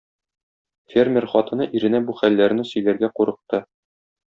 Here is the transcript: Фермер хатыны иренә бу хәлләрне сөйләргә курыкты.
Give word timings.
Фермер 0.93 1.29
хатыны 1.35 1.69
иренә 1.81 2.03
бу 2.09 2.19
хәлләрне 2.23 2.69
сөйләргә 2.75 3.15
курыкты. 3.21 3.65